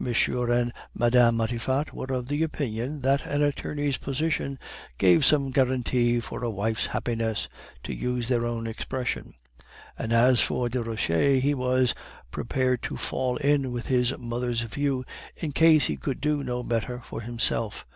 M. 0.00 0.06
and 0.50 0.72
Mme. 0.94 1.30
Matifat 1.36 1.92
were 1.92 2.06
of 2.10 2.28
the 2.28 2.42
opinion 2.42 3.02
that 3.02 3.26
an 3.26 3.42
attorney's 3.42 3.98
position 3.98 4.58
'gave 4.96 5.26
some 5.26 5.50
guarantee 5.50 6.20
for 6.20 6.42
a 6.42 6.48
wife's 6.48 6.86
happiness,' 6.86 7.50
to 7.82 7.94
use 7.94 8.28
their 8.28 8.46
own 8.46 8.66
expression; 8.66 9.34
and 9.98 10.10
as 10.10 10.40
for 10.40 10.70
Desroches, 10.70 11.42
he 11.42 11.52
was 11.52 11.92
prepared 12.30 12.82
to 12.84 12.96
fall 12.96 13.36
in 13.36 13.72
with 13.72 13.88
his 13.88 14.16
mother's 14.16 14.62
views 14.62 15.04
in 15.36 15.52
case 15.52 15.84
he 15.84 15.98
could 15.98 16.18
do 16.18 16.42
no 16.42 16.62
better 16.62 17.02
for 17.04 17.20
himself. 17.20 17.86